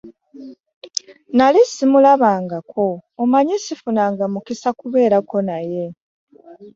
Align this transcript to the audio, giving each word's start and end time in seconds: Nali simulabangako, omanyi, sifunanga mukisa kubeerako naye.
Nali 1.37 1.61
simulabangako, 1.73 2.87
omanyi, 3.21 3.55
sifunanga 3.65 4.23
mukisa 4.33 4.69
kubeerako 4.79 5.37
naye. 5.47 5.83